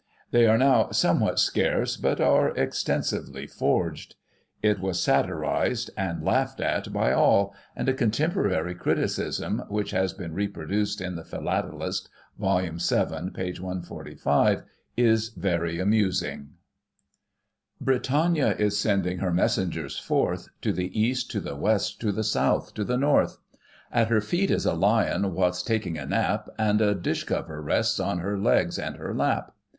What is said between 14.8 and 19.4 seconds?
is very amusing:" Britannia is sending her